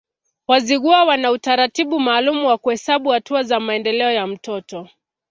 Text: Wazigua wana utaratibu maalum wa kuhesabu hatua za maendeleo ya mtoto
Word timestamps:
Wazigua 0.47 1.03
wana 1.05 1.31
utaratibu 1.31 1.99
maalum 1.99 2.45
wa 2.45 2.57
kuhesabu 2.57 3.09
hatua 3.09 3.43
za 3.43 3.59
maendeleo 3.59 4.11
ya 4.11 4.27
mtoto 4.27 4.89